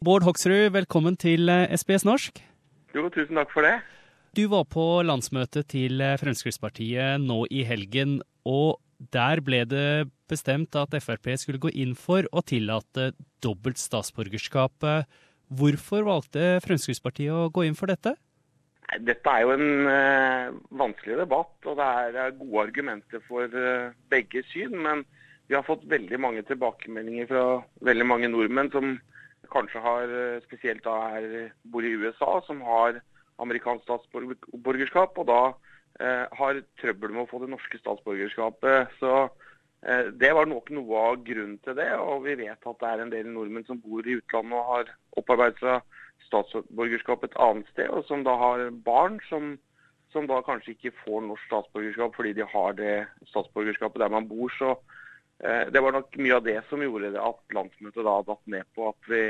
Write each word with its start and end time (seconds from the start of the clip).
Bård 0.00 0.24
Hoksrud, 0.24 0.70
velkommen 0.72 1.12
til 1.20 1.50
SBS 1.76 2.06
norsk. 2.08 2.38
Jo, 2.96 3.02
tusen 3.12 3.36
takk 3.36 3.50
for 3.52 3.66
det. 3.66 3.74
Du 4.32 4.46
var 4.48 4.62
på 4.72 4.84
landsmøtet 5.04 5.66
til 5.74 6.00
Fremskrittspartiet 6.22 7.20
nå 7.20 7.42
i 7.52 7.66
helgen, 7.68 8.14
og 8.48 8.78
der 9.12 9.42
ble 9.44 9.58
det 9.68 10.08
bestemt 10.32 10.78
at 10.80 10.96
Frp 11.04 11.28
skulle 11.42 11.60
gå 11.60 11.68
inn 11.84 11.92
for 11.92 12.24
å 12.32 12.40
tillate 12.40 13.10
dobbelt 13.44 13.76
statsborgerskap. 13.76 14.88
Hvorfor 15.52 16.08
valgte 16.08 16.48
Fremskrittspartiet 16.64 17.36
å 17.36 17.52
gå 17.52 17.66
inn 17.68 17.76
for 17.76 17.92
dette? 17.92 18.14
Dette 19.04 19.36
er 19.36 19.44
jo 19.44 19.52
en 19.58 19.84
uh, 19.84 20.56
vanskelig 20.80 21.20
debatt, 21.26 21.52
og 21.68 21.76
det 21.76 21.92
er 22.24 22.40
gode 22.40 22.64
argumenter 22.70 23.20
for 23.28 23.52
begge 24.08 24.46
syn. 24.48 24.80
Men 24.80 25.04
vi 25.44 25.60
har 25.60 25.68
fått 25.68 25.84
veldig 25.92 26.24
mange 26.24 26.48
tilbakemeldinger 26.48 27.28
fra 27.28 27.46
veldig 27.92 28.10
mange 28.16 28.32
nordmenn 28.32 28.72
som 28.72 28.94
kanskje 29.52 29.82
har, 29.84 30.14
uh, 30.14 30.40
spesielt 30.46 30.84
da 30.86 30.96
er, 31.18 31.50
bor 31.72 31.86
i 31.86 31.94
USA, 31.94 32.40
som 32.46 32.62
har 32.66 33.00
amerikansk 33.40 33.86
statsborgerskap, 33.86 35.18
og 35.18 35.28
da 35.30 35.42
har 36.00 36.56
trøbbel 36.80 37.10
med 37.12 37.26
å 37.26 37.28
få 37.28 37.42
det 37.42 37.50
norske 37.52 37.76
statsborgerskapet. 37.76 38.92
Så 39.00 39.10
det 40.16 40.30
var 40.32 40.46
nok 40.48 40.70
noe 40.72 41.00
av 41.10 41.18
grunnen 41.26 41.58
til 41.66 41.76
det. 41.76 41.90
Og 42.00 42.22
vi 42.24 42.38
vet 42.40 42.56
at 42.56 42.78
det 42.80 42.88
er 42.88 43.02
en 43.02 43.12
del 43.12 43.28
nordmenn 43.28 43.66
som 43.66 43.80
bor 43.82 44.06
i 44.08 44.14
utlandet 44.16 44.56
og 44.56 44.70
har 44.70 44.92
opparbeidet 45.20 45.60
seg 45.60 46.00
statsborgerskap 46.30 47.24
et 47.26 47.36
annet 47.42 47.68
sted, 47.72 47.90
og 47.90 48.06
som 48.08 48.24
da 48.26 48.36
har 48.38 48.68
barn 48.86 49.18
som, 49.28 49.54
som, 50.14 50.28
da 50.30 50.40
kanskje 50.46 50.76
ikke 50.76 50.94
får 51.02 51.24
norsk 51.26 51.46
statsborgerskap 51.48 52.16
fordi 52.16 52.34
de 52.38 52.46
har 52.54 52.76
det 52.78 52.96
statsborgerskapet 53.32 54.02
der 54.02 54.12
man 54.14 54.28
bor. 54.30 54.52
Så 54.58 54.74
eh, 54.76 54.99
det 55.40 55.80
var 55.80 55.94
nok 55.96 56.16
mye 56.20 56.36
av 56.36 56.44
det 56.44 56.58
som 56.68 56.82
gjorde 56.84 57.14
det 57.14 57.20
at 57.22 57.54
landsmøtet 57.56 58.04
da 58.04 58.16
datt 58.26 58.50
ned 58.52 58.66
på 58.76 58.90
at 58.90 59.08
vi, 59.08 59.22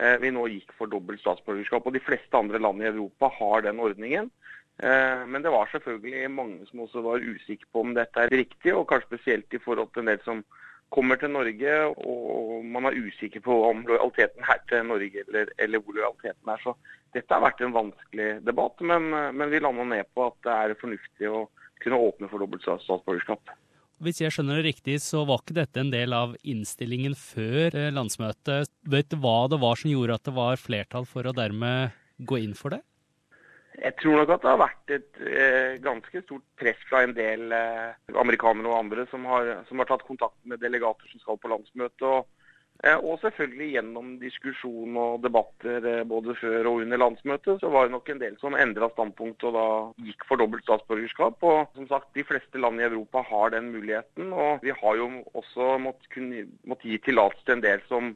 eh, 0.00 0.16
vi 0.22 0.32
nå 0.32 0.46
gikk 0.48 0.72
for 0.78 0.88
dobbelt 0.88 1.20
statsborgerskap. 1.20 1.86
Og 1.86 1.96
de 1.96 2.04
fleste 2.04 2.38
andre 2.38 2.60
land 2.62 2.80
i 2.80 2.88
Europa 2.88 3.28
har 3.38 3.66
den 3.66 3.82
ordningen. 3.84 4.30
Eh, 4.78 5.26
men 5.28 5.42
det 5.44 5.52
var 5.52 5.68
selvfølgelig 5.72 6.30
mange 6.30 6.68
som 6.70 6.84
også 6.84 7.02
var 7.04 7.24
usikre 7.24 7.68
på 7.72 7.84
om 7.84 7.92
dette 7.96 8.22
er 8.22 8.32
riktig, 8.32 8.72
og 8.74 8.88
kanskje 8.88 9.12
spesielt 9.12 9.52
i 9.52 9.60
forhold 9.60 9.92
til 9.92 10.04
en 10.04 10.12
del 10.12 10.24
som 10.24 10.44
kommer 10.94 11.18
til 11.18 11.32
Norge 11.34 11.72
og 12.06 12.64
man 12.64 12.86
er 12.86 12.98
usikker 13.00 13.42
på 13.42 13.54
om 13.70 13.80
lojaliteten 13.88 14.44
er 14.46 14.60
til 14.70 14.84
Norge 14.86 15.24
eller, 15.26 15.48
eller, 15.58 15.82
hvor 15.82 15.96
lojaliteten 15.96 16.52
er. 16.52 16.62
Så 16.62 16.76
dette 17.16 17.34
har 17.34 17.42
vært 17.42 17.60
en 17.64 17.74
vanskelig 17.74 18.28
debatt, 18.46 18.80
men, 18.80 19.10
men 19.10 19.50
vi 19.50 19.60
landa 19.60 19.84
ned 19.84 20.12
på 20.14 20.28
at 20.30 20.38
det 20.46 20.56
er 20.56 20.80
fornuftig 20.80 21.32
å 21.32 21.46
kunne 21.82 22.02
åpne 22.08 22.30
for 22.30 22.44
dobbelt 22.44 22.64
statsborgerskap. 22.64 23.56
Hvis 24.04 24.18
jeg 24.20 24.34
skjønner 24.34 24.58
det 24.60 24.74
riktig, 24.74 24.98
så 25.00 25.22
var 25.24 25.40
ikke 25.40 25.56
dette 25.56 25.80
en 25.80 25.92
del 25.92 26.12
av 26.12 26.34
innstillingen 26.44 27.14
før 27.16 27.72
eh, 27.72 27.92
landsmøtet. 27.96 28.68
Vet 28.92 29.08
du 29.08 29.16
hva 29.22 29.46
det 29.48 29.60
var 29.62 29.80
som 29.80 29.88
gjorde 29.88 30.18
at 30.18 30.28
det 30.28 30.34
var 30.36 30.60
flertall 30.60 31.08
for 31.08 31.24
å 31.24 31.32
dermed 31.36 31.96
gå 32.28 32.42
inn 32.44 32.52
for 32.58 32.76
det? 32.76 32.82
Jeg 33.76 33.96
tror 34.00 34.20
nok 34.20 34.32
at 34.32 34.44
det 34.44 34.50
har 34.52 34.60
vært 34.60 34.92
et 34.94 35.18
eh, 35.20 35.72
ganske 35.84 36.22
stort 36.24 36.44
press 36.60 36.78
fra 36.88 37.02
en 37.04 37.14
del 37.16 37.52
eh, 37.52 37.96
amerikanere 38.20 38.68
og 38.68 38.78
andre 38.78 39.04
som 39.10 39.24
har, 39.28 39.50
som 39.68 39.80
har, 39.80 39.88
tatt 39.88 40.04
kontakt 40.08 40.38
med 40.48 40.60
delegater 40.60 41.08
som 41.12 41.22
skal 41.22 41.40
på 41.40 41.50
landsmøtet. 41.52 42.28
Og 43.00 43.20
selvfølgelig 43.22 43.68
gjennom 43.72 44.10
diskusjon 44.20 44.98
og 45.00 45.22
debatter 45.24 45.86
eh, 45.88 46.02
både 46.08 46.34
før 46.36 46.68
og 46.70 46.82
under 46.84 47.00
landsmøtet, 47.00 47.60
så 47.62 47.70
var 47.72 47.86
det 47.86 47.94
nok 47.96 48.10
en 48.12 48.20
del 48.20 48.36
som 48.42 48.56
endra 48.58 48.90
standpunkt 48.92 49.46
og 49.48 49.56
da 49.56 49.66
gikk 50.08 50.26
for 50.28 50.40
dobbelt 50.40 50.66
statsborgerskap. 50.66 51.40
Og 51.40 51.72
som 51.78 51.88
sagt, 51.88 52.12
de 52.14 52.26
fleste 52.28 52.60
land 52.60 52.82
i 52.82 52.86
Europa 52.86 53.24
har 53.30 53.56
den 53.56 53.72
muligheten. 53.72 54.30
Og 54.32 54.62
vi 54.62 54.76
har 54.76 55.00
jo 55.00 55.08
også 55.32 55.76
måttet, 55.82 56.46
måtte 56.68 56.90
gi 56.90 57.00
tillatelse 57.08 57.48
til 57.48 57.56
en 57.56 57.64
del 57.64 57.84
som, 57.88 58.12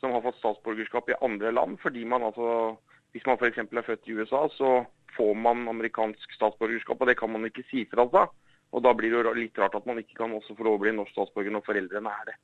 som 0.00 0.14
har 0.14 0.24
fått 0.24 0.40
statsborgerskap 0.40 1.10
i 1.10 1.20
andre 1.26 1.52
land, 1.52 1.78
fordi 1.82 2.06
man 2.08 2.26
altså 2.30 2.76
hvis 3.14 3.26
man 3.28 3.38
f.eks. 3.38 3.60
er 3.62 3.86
født 3.86 4.08
i 4.10 4.14
USA, 4.18 4.40
så 4.50 4.70
får 5.14 5.36
man 5.38 5.68
amerikansk 5.70 6.32
statsborgerskap, 6.34 6.98
og 6.98 7.06
det 7.06 7.14
kan 7.18 7.30
man 7.30 7.46
ikke 7.46 7.62
si 7.68 7.84
fra 7.86 8.08
seg. 8.10 8.32
Og 8.74 8.82
da 8.82 8.90
blir 8.98 9.12
det 9.12 9.20
jo 9.22 9.34
litt 9.36 9.58
rart 9.62 9.76
at 9.78 9.86
man 9.86 10.00
ikke 10.02 10.16
kan 10.18 10.34
også 10.34 10.56
få 10.58 10.66
lov 10.66 10.80
å 10.80 10.82
bli 10.82 10.94
norsk 10.96 11.14
statsborger 11.14 11.54
når 11.54 11.62
foreldrene 11.68 12.10
er 12.10 12.32
det. 12.32 12.34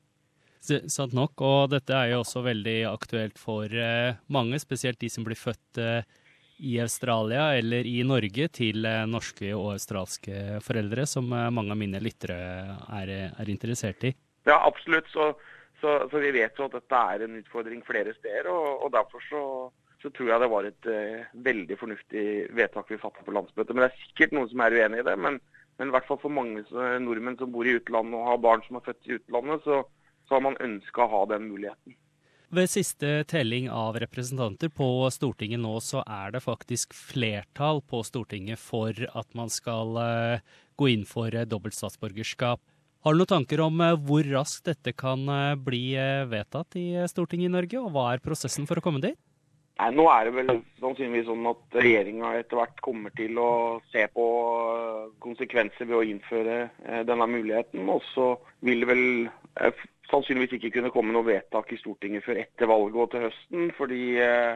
Sant 0.61 1.15
nok, 1.17 1.41
og 1.41 1.71
dette 1.73 1.95
er 1.97 2.13
jo 2.13 2.21
også 2.21 2.43
veldig 2.45 2.79
aktuelt 2.91 3.39
for 3.41 3.65
eh, 3.73 4.19
mange, 4.29 4.59
spesielt 4.61 5.01
de 5.01 5.09
som 5.09 5.25
blir 5.25 5.39
født 5.41 5.81
eh, 5.81 6.03
i 6.61 6.75
Australia 6.83 7.55
eller 7.57 7.89
i 7.89 8.03
Norge 8.05 8.51
til 8.53 8.85
eh, 8.85 9.07
norske 9.09 9.55
og 9.57 9.73
australske 9.73 10.61
foreldre, 10.65 11.07
som 11.09 11.33
mange 11.33 11.73
av 11.73 11.81
mine 11.81 12.03
lyttere 12.05 12.37
er, 13.01 13.15
er 13.33 13.53
interessert 13.53 14.05
i. 14.05 14.13
Ja, 14.45 14.59
absolutt. 14.59 15.09
Så, 15.15 15.33
så, 15.81 15.97
så, 16.13 16.21
vi 16.21 16.35
vet 16.37 16.61
jo 16.61 16.69
at 16.69 16.77
dette 16.77 17.05
er 17.15 17.25
en 17.25 17.41
utfordring 17.41 17.81
flere 17.87 18.13
steder, 18.19 18.53
og, 18.53 18.85
og 18.85 18.93
derfor 18.97 19.29
så 19.31 19.45
så 20.01 20.09
tror 20.17 20.31
jeg 20.31 20.41
det 20.41 20.47
var 20.49 20.65
et 20.65 20.87
uh, 20.89 21.33
veldig 21.45 21.77
fornuftig 21.77 22.23
vedtak 22.57 22.89
vi 22.89 22.97
fattet 22.97 23.21
på 23.27 23.35
landsmøtet. 23.37 23.75
Men 23.75 23.85
det 23.85 23.91
er 23.91 24.05
sikkert 24.07 24.31
noen 24.33 24.47
som 24.49 24.63
er 24.65 24.77
uenig 24.79 25.03
i 25.03 25.05
det. 25.05 25.17
Men, 25.21 25.35
men 25.77 25.91
i 25.91 25.93
hvert 25.93 26.07
fall 26.09 26.21
for 26.23 26.33
mange 26.33 26.63
nordmenn 27.05 27.37
som 27.37 27.53
bor 27.53 27.69
i 27.69 27.75
utlandet 27.77 28.17
og 28.17 28.31
har 28.31 28.41
barn 28.41 28.65
som 28.65 28.79
er 28.79 28.87
født 28.87 29.11
i 29.11 29.19
utlandet, 29.19 29.67
så, 29.67 29.83
så 30.31 30.39
har 30.39 30.45
man 30.47 30.59
ønska 30.63 31.03
å 31.03 31.11
ha 31.11 31.25
den 31.33 31.49
muligheten. 31.51 31.97
Ved 32.55 32.71
siste 32.71 33.25
telling 33.31 33.67
av 33.71 33.99
representanter 34.03 34.71
på 34.75 34.87
Stortinget 35.11 35.59
nå, 35.63 35.77
så 35.83 36.05
er 36.07 36.31
det 36.35 36.43
faktisk 36.47 36.95
flertall 36.95 37.83
på 37.83 38.05
Stortinget 38.07 38.63
for 38.63 38.95
at 38.95 39.29
man 39.39 39.51
skal 39.51 39.99
uh, 39.99 40.43
gå 40.79 40.91
inn 40.95 41.07
for 41.07 41.35
uh, 41.35 41.47
dobbelt 41.47 41.75
statsborgerskap. 41.75 42.63
Har 43.03 43.15
du 43.15 43.21
noen 43.23 43.31
tanker 43.31 43.63
om 43.63 43.83
hvor 44.07 44.27
raskt 44.31 44.67
dette 44.67 44.93
kan 44.93 45.23
bli 45.65 45.95
vedtatt 46.29 46.77
i 46.77 46.89
Stortinget 47.09 47.49
i 47.49 47.55
Norge, 47.55 47.81
og 47.81 47.95
hva 47.95 48.11
er 48.13 48.21
prosessen 48.21 48.67
for 48.69 48.77
å 48.77 48.85
komme 48.85 49.01
dit? 49.01 49.17
Nei, 49.81 49.89
Nå 49.97 50.05
er 50.13 50.29
det 50.29 50.33
vel 50.37 50.59
sannsynligvis 50.81 51.29
sånn 51.31 51.47
at 51.49 51.79
regjeringa 51.81 52.35
etter 52.37 52.59
hvert 52.59 52.83
kommer 52.85 53.13
til 53.17 53.39
å 53.41 53.53
se 53.89 54.05
på 54.13 54.27
eh, 54.75 55.07
konsekvenser 55.25 55.89
ved 55.89 55.97
å 55.97 56.03
innføre 56.05 56.57
eh, 56.67 57.01
denne 57.09 57.29
muligheten. 57.31 57.89
Og 57.89 58.05
så 58.11 58.35
vil 58.67 58.85
det 58.85 58.91
vel 58.91 59.07
eh, 59.57 59.87
sannsynligvis 60.11 60.57
ikke 60.59 60.73
kunne 60.77 60.93
komme 60.95 61.15
noe 61.15 61.27
vedtak 61.27 61.73
i 61.73 61.79
Stortinget 61.81 62.25
før 62.27 62.41
etter 62.43 62.71
valget 62.71 62.99
og 63.05 63.13
til 63.13 63.27
høsten. 63.27 63.71
Fordi 63.79 64.03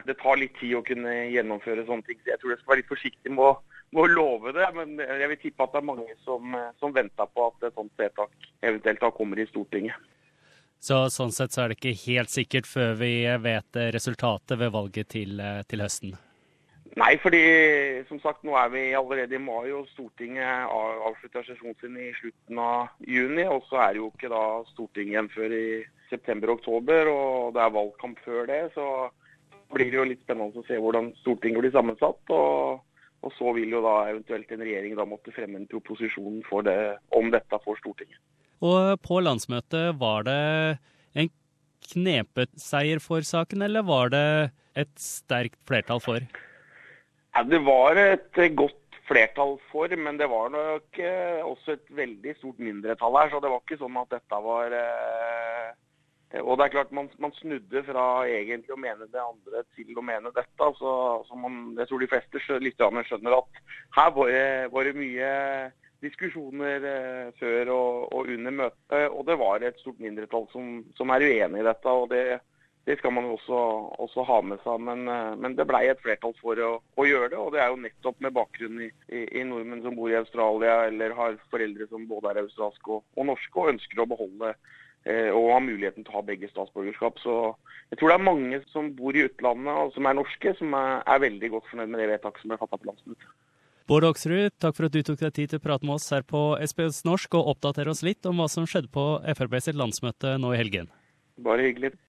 det 0.08 0.16
tar 0.20 0.40
litt 0.40 0.56
tid 0.60 0.74
å 0.78 0.84
kunne 0.86 1.14
gjennomføre 1.32 1.86
sånne 1.88 2.08
ting. 2.08 2.18
Så 2.22 2.34
jeg 2.34 2.42
tror 2.42 2.54
jeg 2.54 2.62
skal 2.62 2.74
være 2.74 2.82
litt 2.82 2.90
forsiktig 2.90 3.34
med 3.34 3.44
å, 3.46 3.52
med 3.94 4.02
å 4.02 4.10
love 4.14 4.54
det. 4.56 4.66
Men 4.78 4.98
jeg 5.02 5.30
vil 5.32 5.40
tippe 5.46 5.66
at 5.66 5.76
det 5.76 5.82
er 5.82 5.88
mange 5.92 6.18
som, 6.26 6.58
som 6.82 6.96
venter 6.96 7.30
på 7.30 7.46
at 7.50 7.70
et 7.70 7.78
sånt 7.78 7.94
vedtak 8.02 8.50
eventuelt 8.60 9.06
da 9.06 9.12
kommer 9.14 9.40
i 9.40 9.48
Stortinget. 9.52 10.10
Så 10.84 11.06
sånn 11.08 11.32
sett 11.32 11.54
så 11.54 11.62
er 11.62 11.72
det 11.72 11.78
ikke 11.78 11.96
helt 12.02 12.32
sikkert 12.32 12.66
før 12.68 12.98
vi 13.00 13.14
vet 13.40 13.78
resultatet 13.94 14.58
ved 14.60 14.72
valget 14.74 15.14
til, 15.14 15.38
eh, 15.40 15.62
til 15.64 15.80
høsten? 15.80 16.12
Nei, 16.94 17.16
fordi 17.18 17.42
som 18.06 18.20
sagt 18.22 18.44
nå 18.46 18.54
er 18.54 18.68
vi 18.70 18.82
allerede 18.94 19.34
i 19.34 19.42
mai, 19.42 19.72
og 19.74 19.88
Stortinget 19.90 20.70
avslutter 20.70 21.42
sesjonen 21.42 21.74
sin 21.80 21.96
i 21.98 22.12
slutten 22.20 22.60
av 22.62 22.92
juni. 23.02 23.42
Og 23.50 23.66
så 23.66 23.80
er 23.82 23.96
det 23.96 24.02
jo 24.02 24.10
ikke 24.12 24.30
da 24.30 24.44
Stortinget 24.70 25.16
igjen 25.16 25.30
før 25.34 25.56
i 25.58 25.66
september-oktober, 26.12 27.10
og 27.10 27.56
det 27.56 27.64
er 27.64 27.74
valgkamp 27.74 28.22
før 28.22 28.46
det. 28.50 28.60
Så 28.76 28.86
blir 29.74 29.90
det 29.90 29.98
jo 29.98 30.06
litt 30.06 30.22
spennende 30.22 30.62
å 30.62 30.68
se 30.68 30.78
hvordan 30.78 31.10
Stortinget 31.24 31.64
blir 31.64 31.74
sammensatt. 31.74 32.22
Og, 32.30 32.78
og 33.26 33.36
så 33.40 33.56
vil 33.58 33.74
jo 33.74 33.82
da 33.82 33.96
eventuelt 34.12 34.54
en 34.54 34.62
regjering 34.62 34.94
da 34.94 35.08
måtte 35.08 35.34
fremme 35.34 35.58
en 35.58 35.68
proposisjon 35.74 36.44
det, 36.70 36.78
om 37.18 37.34
dette 37.34 37.62
for 37.66 37.82
Stortinget. 37.82 38.22
Og 38.62 38.94
på 39.02 39.18
landsmøtet, 39.18 39.98
var 39.98 40.30
det 40.30 40.40
en 41.18 41.34
knepet 41.90 42.54
seier 42.54 43.02
for 43.02 43.26
saken, 43.26 43.66
eller 43.66 43.82
var 43.82 44.14
det 44.14 44.26
et 44.78 44.94
sterkt 44.94 45.58
flertall 45.66 45.98
for? 46.00 46.22
Ja, 47.34 47.42
det 47.42 47.58
var 47.66 47.98
et 47.98 48.36
godt 48.54 48.98
flertall 49.08 49.56
for, 49.70 49.90
men 49.98 50.18
det 50.20 50.28
var 50.30 50.52
nok 50.54 50.98
eh, 51.02 51.40
også 51.44 51.74
et 51.74 51.88
veldig 51.90 52.36
stort 52.38 52.60
mindretall 52.62 53.16
her. 53.18 53.32
Så 53.32 53.40
det 53.42 53.50
var 53.50 53.64
ikke 53.64 53.80
sånn 53.80 53.98
at 54.00 54.12
dette 54.14 54.38
var 54.44 54.76
eh, 54.78 55.72
Og 56.42 56.58
det 56.58 56.66
er 56.66 56.74
klart, 56.76 56.92
man, 56.94 57.10
man, 57.22 57.34
snudde 57.34 57.82
fra 57.86 58.06
egentlig 58.30 58.74
å 58.74 58.80
mene 58.80 59.08
det 59.10 59.22
andre 59.22 59.64
til 59.74 59.98
å 59.98 60.06
mene 60.06 60.32
dette. 60.34 60.70
Så, 60.78 60.94
så 61.26 61.38
man, 61.38 61.74
jeg 61.78 61.90
tror 61.90 62.04
de 62.04 62.10
fleste 62.14 62.60
lytterne 62.62 63.04
skjønner 63.08 63.38
at 63.40 63.62
her 63.98 64.14
var 64.14 64.30
det, 64.30 64.46
var 64.74 64.88
det 64.88 64.96
mye 64.98 65.34
diskusjoner 66.04 66.88
eh, 66.90 67.28
før 67.40 67.74
og, 67.74 68.00
og, 68.14 68.32
under 68.38 68.58
møtet. 68.62 69.08
Og 69.10 69.26
det 69.26 69.40
var 69.42 69.62
et 69.66 69.82
stort 69.82 69.98
mindretall 70.02 70.46
som, 70.54 70.74
som 70.94 71.10
er 71.10 71.26
uenig 71.26 71.64
i 71.64 71.68
dette. 71.72 71.98
og 71.98 72.10
det, 72.14 72.24
det 72.84 72.98
skal 72.98 73.14
man 73.16 73.24
også, 73.32 73.58
også, 74.04 74.24
ha 74.28 74.40
med 74.44 74.60
seg. 74.64 74.80
Men, 74.84 75.08
eh, 75.08 75.32
men 75.40 75.56
det 75.56 75.66
ble 75.68 75.80
et 75.88 76.02
flertall 76.04 76.34
for 76.40 76.60
å, 76.60 76.70
å, 76.96 77.06
gjøre 77.08 77.30
det. 77.32 77.40
Og 77.40 77.52
det 77.54 77.62
er 77.64 77.72
jo 77.72 77.80
nettopp 77.80 78.20
med 78.24 78.34
bakgrunn 78.36 78.82
i, 78.84 78.90
i, 79.08 79.24
i, 79.40 79.44
nordmenn 79.48 79.84
som 79.84 79.96
bor 79.96 80.12
i 80.12 80.18
Australia 80.20 80.82
eller 80.88 81.16
har 81.16 81.38
foreldre 81.52 81.88
som 81.90 82.08
både 82.10 82.32
er 82.32 82.42
australske 82.44 82.98
og, 82.98 83.06
og 83.16 83.30
norske 83.30 83.60
og 83.60 83.70
ønsker 83.72 84.02
å 84.02 84.08
beholde 84.10 84.52
eh, 84.52 85.30
og 85.30 85.54
ha 85.54 85.62
muligheten 85.64 86.04
til 86.04 86.12
å 86.12 86.18
ha 86.20 86.26
begge 86.28 86.50
statsborgerskap. 86.52 87.22
Så 87.24 87.38
jeg 87.88 88.00
tror 88.00 88.12
det 88.12 88.18
er 88.18 88.28
mange 88.28 88.60
som 88.74 88.92
bor 88.98 89.16
i 89.16 89.24
utlandet 89.30 89.80
og 89.80 89.96
som 89.96 90.10
er 90.10 90.20
norske, 90.20 90.54
som 90.60 90.76
er, 90.76 91.00
er 91.08 91.24
veldig 91.24 91.54
godt 91.56 91.72
fornøyd 91.72 91.94
med 91.94 92.04
det 92.04 92.12
vedtaket 92.12 92.44
som 92.44 92.52
ble 92.52 92.60
fattet 92.60 92.84
på 92.84 92.92
landsmøtet. 92.92 93.32
Bård 93.84 94.04
Hoksrud, 94.08 94.54
takk 94.64 94.76
for 94.76 94.88
at 94.88 94.94
du 94.96 95.02
tok 95.04 95.20
deg 95.20 95.32
tid 95.36 95.50
til 95.52 95.60
å 95.60 95.64
prate 95.64 95.84
med 95.84 95.98
oss 95.98 96.08
her 96.12 96.24
på 96.24 96.54
SPS 96.64 97.02
Norsk 97.04 97.36
og 97.36 97.50
oppdatere 97.52 97.92
oss 97.92 98.00
litt 98.04 98.24
om 98.28 98.40
hva 98.40 98.48
som 98.48 98.64
skjedde 98.68 98.88
på 98.92 99.04
Frp 99.36 99.58
sitt 99.60 99.76
landsmøte 99.76 100.38
nå 100.40 100.54
i 100.54 100.60
helgen. 100.60 100.88
Bare 101.44 101.66
hyggelig. 101.66 101.94